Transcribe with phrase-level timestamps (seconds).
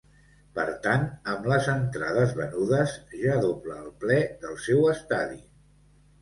[0.59, 1.03] Per tant,
[1.33, 5.39] amb les entrades venudes, ja dobla el ple del seu estadi.